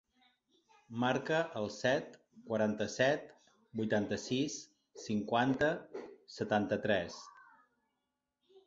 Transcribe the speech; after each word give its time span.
Marca 1.03 1.41
el 1.59 1.69
set, 1.75 2.17
quaranta-set, 2.53 3.29
vuitanta-sis, 3.83 4.57
cinquanta, 5.05 5.71
setanta-tres. 6.41 7.25